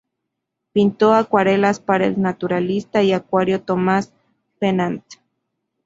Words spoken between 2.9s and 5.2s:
y anticuario Thomas Pennant.